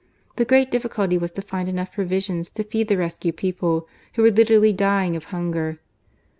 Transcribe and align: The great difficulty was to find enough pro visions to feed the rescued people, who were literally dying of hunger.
The 0.37 0.45
great 0.45 0.71
difficulty 0.71 1.15
was 1.19 1.31
to 1.33 1.43
find 1.43 1.69
enough 1.69 1.91
pro 1.91 2.05
visions 2.05 2.49
to 2.53 2.63
feed 2.63 2.87
the 2.87 2.97
rescued 2.97 3.37
people, 3.37 3.87
who 4.15 4.23
were 4.23 4.31
literally 4.31 4.73
dying 4.73 5.15
of 5.15 5.25
hunger. 5.25 5.77